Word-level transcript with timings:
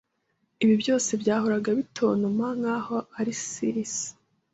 Ibi 0.63 0.75
byose 0.81 1.09
byahoraga 1.21 1.69
bitontoma 1.79 2.47
nkaho 2.59 2.97
ari 3.19 3.33
seis 3.45 3.95